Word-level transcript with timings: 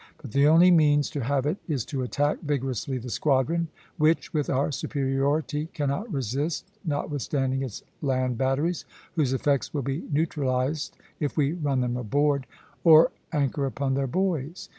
But 0.19 0.31
the 0.31 0.47
only 0.47 0.71
means 0.71 1.11
to 1.11 1.19
have 1.25 1.45
it 1.45 1.57
is 1.67 1.85
to 1.85 2.01
attack 2.01 2.39
vigorously 2.41 2.97
the 2.97 3.11
squadron, 3.11 3.67
which, 3.97 4.33
with 4.33 4.49
our 4.49 4.71
superiority, 4.71 5.67
cannot 5.75 6.11
resist, 6.11 6.65
notwithstanding 6.83 7.61
its 7.61 7.83
land 8.01 8.35
batteries, 8.35 8.83
whose 9.13 9.31
effects 9.31 9.75
will 9.75 9.83
be 9.83 10.03
neutralized 10.11 10.97
if 11.19 11.37
we 11.37 11.53
run 11.53 11.81
them 11.81 11.97
aboard, 11.97 12.47
or 12.83 13.11
anchor 13.31 13.67
upon 13.67 13.93
their 13.93 14.07
buoys. 14.07 14.69